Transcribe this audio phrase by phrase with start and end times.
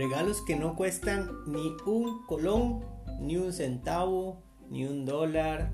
[0.00, 2.80] Regalos que no cuestan ni un colón,
[3.20, 5.72] ni un centavo, ni un dólar.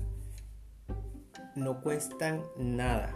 [1.55, 3.15] No cuestan nada.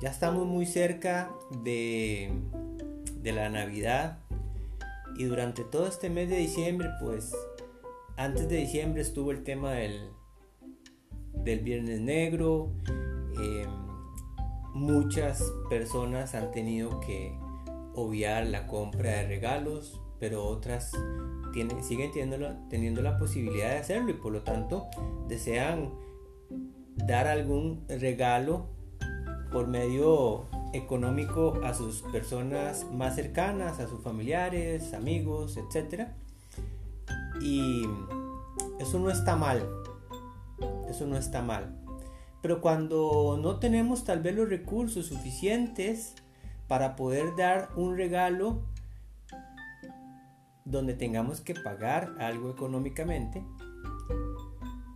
[0.00, 1.32] Ya estamos muy cerca
[1.64, 2.30] de,
[3.16, 4.20] de la Navidad.
[5.18, 7.34] Y durante todo este mes de diciembre, pues
[8.16, 10.10] antes de diciembre estuvo el tema del,
[11.42, 12.70] del Viernes Negro.
[13.42, 13.68] Em,
[14.74, 17.36] muchas personas han tenido que
[17.96, 20.92] obviar la compra de regalos, pero otras
[21.82, 24.86] siguen teniendo, teniendo la posibilidad de hacerlo y por lo tanto
[25.26, 25.90] desean
[26.96, 28.66] dar algún regalo
[29.50, 36.08] por medio económico a sus personas más cercanas, a sus familiares, amigos, etc.
[37.40, 37.84] Y
[38.78, 39.66] eso no está mal,
[40.90, 41.82] eso no está mal.
[42.42, 46.14] Pero cuando no tenemos tal vez los recursos suficientes
[46.68, 48.62] para poder dar un regalo
[50.64, 53.44] donde tengamos que pagar algo económicamente,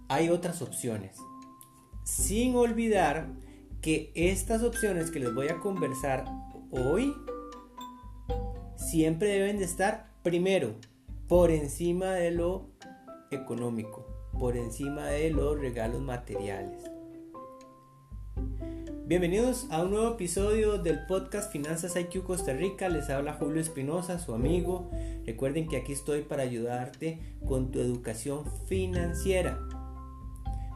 [0.08, 1.16] hay otras opciones.
[2.02, 3.28] Sin olvidar
[3.80, 6.24] que estas opciones que les voy a conversar
[6.70, 7.14] hoy
[8.76, 10.74] siempre deben de estar primero
[11.28, 12.66] por encima de lo
[13.30, 14.04] económico,
[14.38, 16.90] por encima de los regalos materiales.
[19.10, 22.88] Bienvenidos a un nuevo episodio del podcast Finanzas IQ Costa Rica.
[22.88, 24.88] Les habla Julio Espinosa, su amigo.
[25.26, 29.58] Recuerden que aquí estoy para ayudarte con tu educación financiera,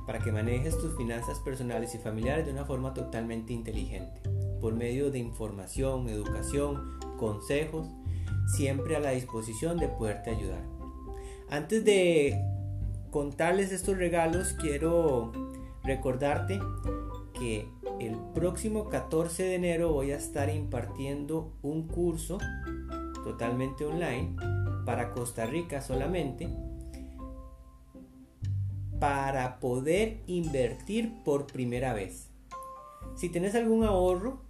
[0.04, 4.20] para que manejes tus finanzas personales y familiares de una forma totalmente inteligente,
[4.60, 7.86] por medio de información, educación, consejos,
[8.48, 10.64] siempre a la disposición de poderte ayudar.
[11.48, 12.42] Antes de
[13.12, 15.30] contarles estos regalos, quiero
[15.84, 16.58] recordarte
[17.32, 17.68] que
[18.06, 22.38] el próximo 14 de enero voy a estar impartiendo un curso
[23.24, 24.36] totalmente online
[24.84, 26.48] para Costa Rica solamente
[29.00, 32.30] para poder invertir por primera vez.
[33.16, 34.42] Si tienes algún ahorro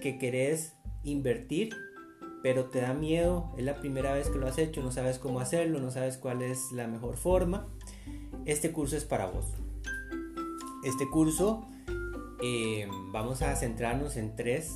[0.00, 0.74] que querés
[1.04, 1.74] invertir,
[2.42, 5.40] pero te da miedo, es la primera vez que lo has hecho, no sabes cómo
[5.40, 7.66] hacerlo, no sabes cuál es la mejor forma,
[8.44, 9.46] este curso es para vos.
[10.84, 11.66] Este curso
[12.42, 14.72] eh, vamos a centrarnos en tres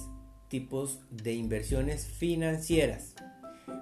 [0.49, 3.15] tipos de inversiones financieras.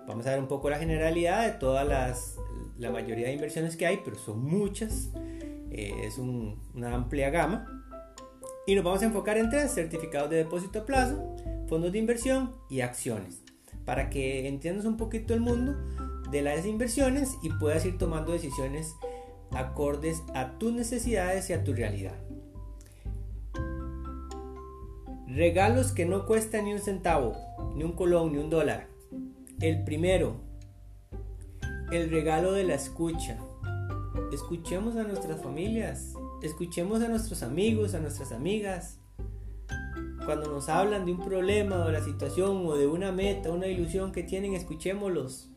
[0.07, 2.37] Vamos a ver un poco la generalidad de todas las,
[2.79, 5.11] la mayoría de inversiones que hay, pero son muchas.
[5.71, 7.67] Eh, es una amplia gama.
[8.67, 11.37] Y nos vamos a enfocar en tres, certificados de depósito a plazo,
[11.69, 13.43] fondos de inversión y acciones.
[13.85, 15.75] Para que entiendas un poquito el mundo
[16.31, 18.95] de las inversiones y puedas ir tomando decisiones
[19.53, 22.15] acordes a tus necesidades y a tu realidad.
[25.35, 27.37] Regalos que no cuestan ni un centavo,
[27.77, 28.89] ni un colón, ni un dólar.
[29.61, 30.41] El primero,
[31.93, 33.39] el regalo de la escucha.
[34.33, 38.99] Escuchemos a nuestras familias, escuchemos a nuestros amigos, a nuestras amigas.
[40.25, 43.69] Cuando nos hablan de un problema o de la situación o de una meta, una
[43.69, 45.49] ilusión que tienen, escuchémoslos.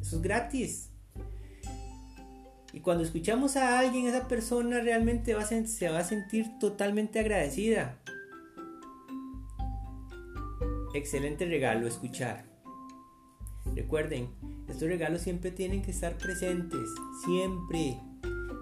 [0.00, 0.90] Eso es gratis.
[2.72, 8.00] Y cuando escuchamos a alguien, esa persona realmente se va a sentir totalmente agradecida.
[10.92, 12.44] Excelente regalo, escuchar.
[13.76, 14.30] Recuerden,
[14.68, 16.88] estos regalos siempre tienen que estar presentes,
[17.24, 18.00] siempre.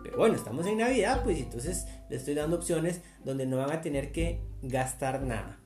[0.03, 3.81] Pero bueno, estamos en Navidad, pues entonces les estoy dando opciones donde no van a
[3.81, 5.59] tener que gastar nada.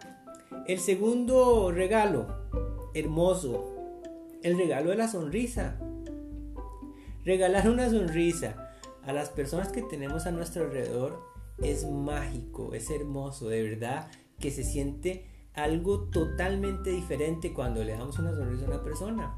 [0.68, 2.48] El segundo regalo,
[2.94, 3.64] hermoso,
[4.44, 5.80] el regalo de la sonrisa.
[7.24, 11.24] Regalar una sonrisa a las personas que tenemos a nuestro alrededor
[11.58, 18.18] es mágico, es hermoso, de verdad que se siente algo totalmente diferente cuando le damos
[18.18, 19.34] una sonrisa a una persona.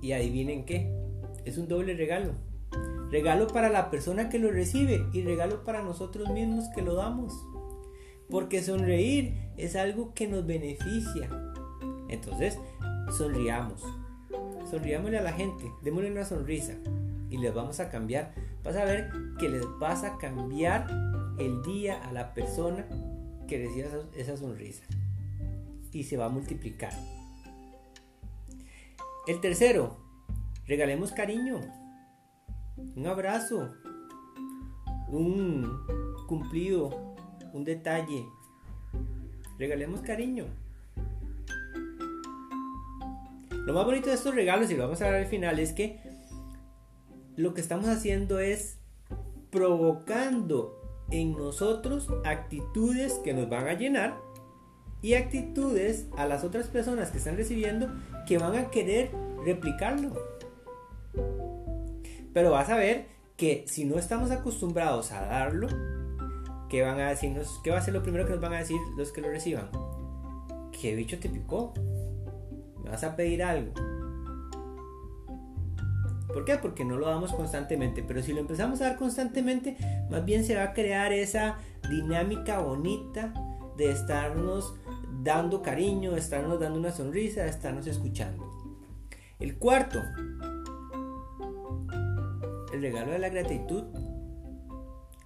[0.00, 0.92] Y adivinen qué,
[1.44, 2.32] es un doble regalo.
[3.10, 7.32] Regalo para la persona que lo recibe y regalo para nosotros mismos que lo damos.
[8.28, 11.30] Porque sonreír es algo que nos beneficia.
[12.08, 12.58] Entonces,
[13.16, 13.82] sonriamos.
[14.70, 16.74] Sonriámosle a la gente, démosle una sonrisa
[17.30, 18.34] y les vamos a cambiar.
[18.62, 20.86] Vas a ver que les vas a cambiar
[21.38, 22.86] el día a la persona
[23.46, 24.82] que reciba esa, sonrisa
[25.92, 26.92] y se va a multiplicar.
[29.26, 29.96] El tercero,
[30.66, 31.60] regalemos cariño,
[32.96, 33.74] un abrazo,
[35.08, 35.84] un
[36.26, 37.14] cumplido,
[37.52, 38.26] un detalle.
[39.58, 40.46] Regalemos cariño.
[43.50, 46.00] Lo más bonito de estos regalos, y lo vamos a ver al final, es que
[47.36, 48.78] lo que estamos haciendo es
[49.50, 50.83] provocando
[51.20, 54.20] en nosotros actitudes que nos van a llenar
[55.00, 57.88] y actitudes a las otras personas que están recibiendo
[58.26, 59.10] que van a querer
[59.44, 60.12] replicarlo.
[62.32, 63.06] Pero vas a ver
[63.36, 65.68] que si no estamos acostumbrados a darlo,
[66.68, 67.60] ¿qué van a decirnos?
[67.62, 69.70] ¿Qué va a ser lo primero que nos van a decir los que lo reciban?
[70.72, 71.74] ¿Qué bicho te picó?
[72.82, 73.72] ¿Me vas a pedir algo?
[76.34, 76.56] ¿Por qué?
[76.56, 78.02] Porque no lo damos constantemente.
[78.02, 79.76] Pero si lo empezamos a dar constantemente,
[80.10, 81.58] más bien se va a crear esa
[81.88, 83.32] dinámica bonita
[83.76, 84.74] de estarnos
[85.22, 88.50] dando cariño, de estarnos dando una sonrisa, de estarnos escuchando.
[89.38, 90.02] El cuarto,
[92.72, 93.84] el regalo de la gratitud.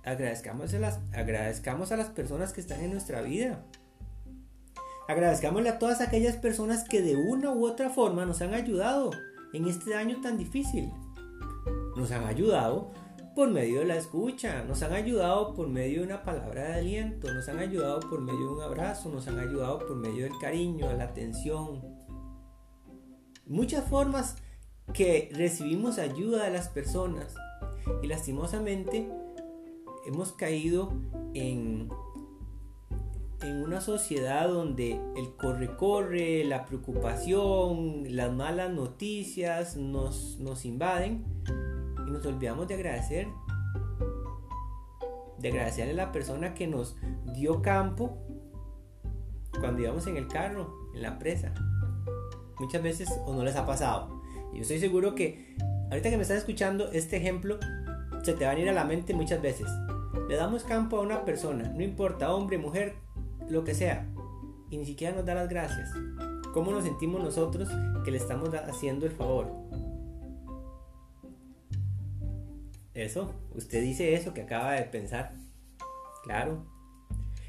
[0.04, 3.64] Agradezcamos a las, a las personas que están en nuestra vida.
[5.08, 9.10] Agradezcámosle a todas aquellas personas que de una u otra forma nos han ayudado
[9.52, 10.90] en este año tan difícil.
[11.96, 12.92] Nos han ayudado
[13.34, 17.32] por medio de la escucha, nos han ayudado por medio de una palabra de aliento,
[17.32, 20.88] nos han ayudado por medio de un abrazo, nos han ayudado por medio del cariño,
[20.88, 21.82] de la atención.
[23.46, 24.36] Muchas formas
[24.92, 27.34] que recibimos ayuda de las personas
[28.02, 29.08] y lastimosamente
[30.06, 30.92] hemos caído
[31.34, 31.88] en
[33.42, 41.24] en una sociedad donde el corre-corre, la preocupación, las malas noticias nos, nos invaden
[42.06, 43.28] y nos olvidamos de agradecer.
[45.38, 46.96] De agradecerle a la persona que nos
[47.32, 48.18] dio campo
[49.60, 51.54] cuando íbamos en el carro, en la presa.
[52.58, 54.20] Muchas veces o no les ha pasado.
[54.52, 55.56] Yo estoy seguro que
[55.90, 57.58] ahorita que me estás escuchando este ejemplo,
[58.22, 59.68] se te va a ir a la mente muchas veces.
[60.28, 62.96] Le damos campo a una persona, no importa, hombre, mujer,
[63.50, 64.06] lo que sea,
[64.70, 65.90] y ni siquiera nos da las gracias.
[66.52, 67.68] ¿Cómo nos sentimos nosotros
[68.04, 69.52] que le estamos haciendo el favor?
[72.94, 75.32] Eso, usted dice eso que acaba de pensar.
[76.24, 76.66] Claro.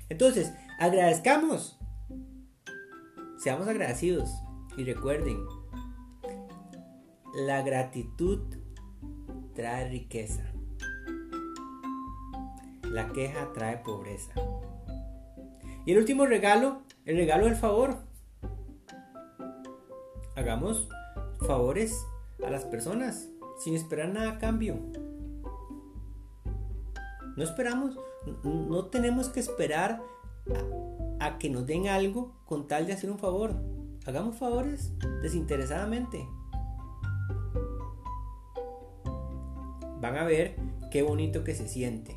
[0.08, 1.80] Entonces, agradezcamos.
[3.38, 4.30] Seamos agradecidos.
[4.78, 5.40] Y recuerden,
[7.34, 8.40] la gratitud
[9.56, 10.44] trae riqueza.
[12.84, 14.34] La queja trae pobreza.
[15.90, 17.98] Y el último regalo, el regalo del favor.
[20.36, 20.88] Hagamos
[21.48, 22.06] favores
[22.46, 23.28] a las personas
[23.58, 24.78] sin esperar nada a cambio.
[27.36, 27.98] No esperamos,
[28.44, 30.00] no tenemos que esperar
[31.20, 33.56] a, que nos den algo con tal de hacer un favor.
[34.06, 34.94] Hagamos favores
[35.24, 36.24] desinteresadamente.
[40.00, 40.56] Van a ver
[40.92, 42.16] qué bonito que se siente.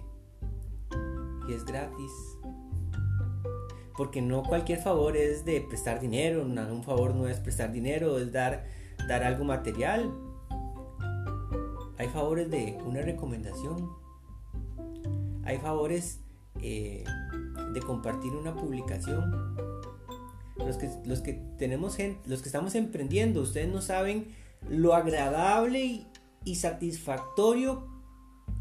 [1.49, 2.32] Y es gratis.
[3.97, 8.33] Porque no cualquier favor es de prestar dinero, un favor no es prestar dinero, es
[8.33, 8.65] dar,
[9.09, 10.13] dar algo material.
[11.99, 13.91] Hay favores de una recomendación.
[15.45, 16.21] Hay favores
[16.61, 17.05] eh,
[17.73, 19.57] de compartir una publicación.
[20.57, 24.29] Los que, los que tenemos los que estamos emprendiendo, ustedes no saben
[24.69, 26.07] lo agradable
[26.45, 27.87] y satisfactorio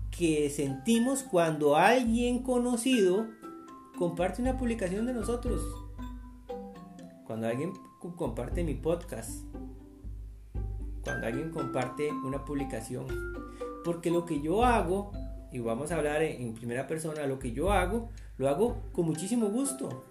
[0.10, 3.28] que sentimos cuando alguien conocido
[4.02, 5.62] comparte una publicación de nosotros.
[7.24, 7.72] Cuando alguien
[8.18, 9.44] comparte mi podcast.
[11.04, 13.06] Cuando alguien comparte una publicación.
[13.86, 15.12] Porque lo que yo hago,
[15.52, 19.50] y vamos a hablar en primera persona, lo que yo hago, lo hago con muchísimo
[19.50, 20.04] gusto.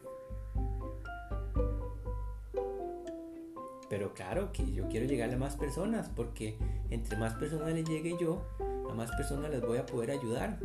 [3.88, 6.56] Pero claro que yo quiero llegarle a más personas, porque
[6.90, 8.46] entre más personas le llegue yo,
[8.88, 10.60] a más personas les voy a poder ayudar.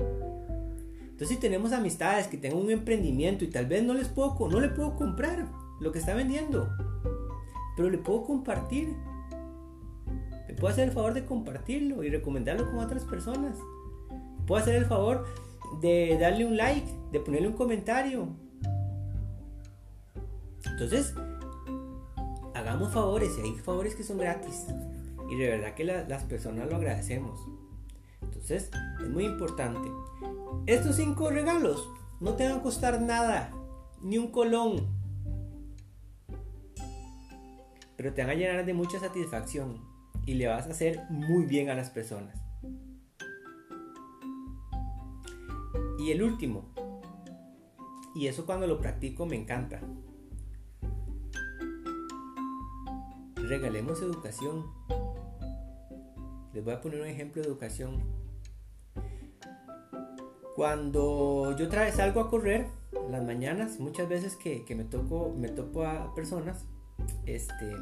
[1.15, 4.59] Entonces si tenemos amistades que tengan un emprendimiento y tal vez no les puedo, no
[4.59, 5.47] le puedo comprar
[5.79, 6.67] lo que está vendiendo,
[7.77, 8.93] pero le puedo compartir.
[10.45, 13.57] Le puedo hacer el favor de compartirlo y recomendarlo con otras personas.
[14.45, 15.25] Puedo hacer el favor
[15.79, 18.27] de darle un like, de ponerle un comentario.
[20.65, 21.13] Entonces,
[22.55, 24.65] hagamos favores y hay favores que son gratis.
[25.29, 27.39] Y de verdad que las personas lo agradecemos.
[28.47, 28.69] Entonces,
[29.01, 29.89] es muy importante.
[30.67, 33.51] Estos cinco regalos no te van a costar nada,
[34.03, 34.85] ni un colón.
[37.97, 39.81] Pero te van a llenar de mucha satisfacción
[40.27, 42.39] y le vas a hacer muy bien a las personas.
[45.97, 46.71] Y el último,
[48.13, 49.81] y eso cuando lo practico me encanta.
[53.37, 54.67] Regalemos educación.
[56.53, 58.14] Les voy a poner un ejemplo de educación.
[60.55, 62.67] Cuando yo trae, salgo a correr
[63.11, 66.65] las mañanas, muchas veces que, me, toco, me topo a personas,
[67.25, 67.75] este,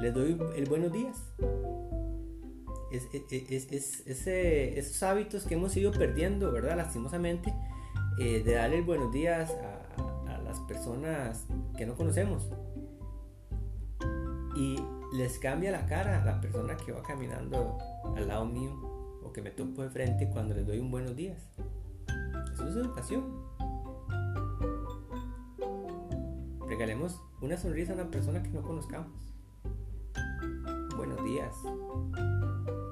[0.00, 1.20] les doy el buenos días.
[2.92, 3.08] Es,
[4.28, 6.76] esos hábitos que hemos ido perdiendo, ¿verdad?
[6.76, 7.52] Lastimosamente,
[8.20, 12.48] eh, de darle el buenos días a, las las personas que no conocemos.
[14.54, 14.78] Y
[15.12, 17.78] les cambia la cara a la persona que va caminando
[18.16, 18.93] al lado mío
[19.24, 21.42] o que me topo de frente cuando les doy un buenos días.
[22.52, 23.24] Eso es educación.
[26.68, 29.10] Regalemos una sonrisa a una persona que no conozcamos.
[30.96, 31.54] Buenos días.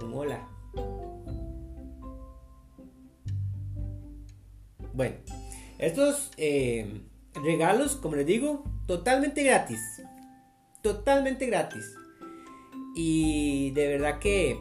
[0.02, 0.48] Un hola.
[4.94, 5.16] Bueno,
[5.78, 7.02] estos eh,
[7.34, 9.80] regalos, como les digo, totalmente gratis.
[10.82, 11.94] Totalmente gratis.
[12.94, 14.60] Y de verdad que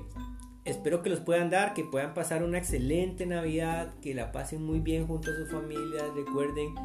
[0.65, 4.79] espero que los puedan dar, que puedan pasar una excelente Navidad, que la pasen muy
[4.79, 6.03] bien junto a su familia.
[6.15, 6.75] Recuerden,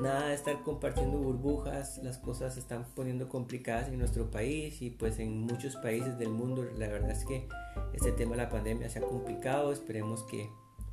[0.00, 4.90] nada de estar compartiendo burbujas, las cosas se están poniendo complicadas en nuestro país y
[4.90, 6.64] pues en muchos países del mundo.
[6.76, 7.48] La verdad es que
[7.94, 10.48] este tema de la pandemia se ha complicado, esperemos que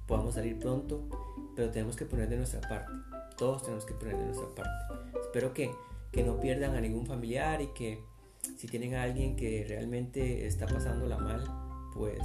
[0.08, 1.08] podamos salir pronto,
[1.56, 2.92] pero tenemos que poner de nuestra parte.
[3.38, 5.20] Todos tenemos que poner de nuestra parte.
[5.22, 5.72] Espero que,
[6.12, 8.00] que no pierdan a ningún familiar y que
[8.58, 11.65] si tienen a alguien que realmente está pasándola mal,
[11.96, 12.22] pues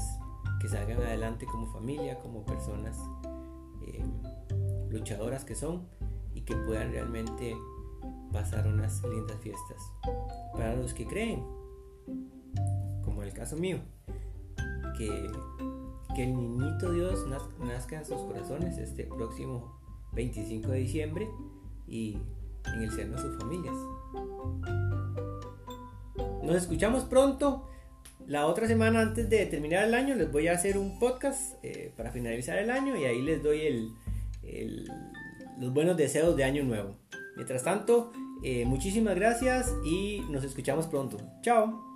[0.61, 2.99] que salgan adelante como familia, como personas
[3.87, 4.05] eh,
[4.91, 5.89] luchadoras que son
[6.35, 7.57] y que puedan realmente
[8.33, 9.93] pasar unas lindas fiestas.
[10.53, 11.45] Para los que creen,
[13.03, 13.79] como el caso mío,
[14.99, 15.31] que,
[16.15, 17.27] que el niñito Dios
[17.59, 19.81] nazca en sus corazones este próximo
[20.13, 21.31] 25 de diciembre
[21.87, 22.19] y
[22.67, 23.75] en el seno de sus familias.
[26.43, 27.69] Nos escuchamos pronto.
[28.31, 31.93] La otra semana antes de terminar el año les voy a hacer un podcast eh,
[31.97, 33.93] para finalizar el año y ahí les doy
[35.59, 36.95] los buenos deseos de año nuevo.
[37.35, 38.13] Mientras tanto,
[38.45, 41.17] eh, muchísimas gracias y nos escuchamos pronto.
[41.43, 41.90] Chao.